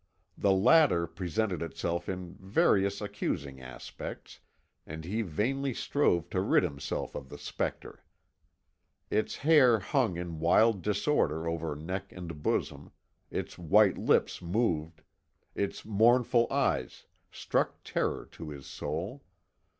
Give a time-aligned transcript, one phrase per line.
[0.35, 4.39] The latter presented itself in various accusing aspects,
[4.83, 8.03] and he vainly strove to rid himself of the spectre.
[9.11, 12.91] Its hair hung in wild disorder over neck and bosom,
[13.29, 15.03] its white lips moved,
[15.53, 19.23] its mournful eyes struck terror to his soul.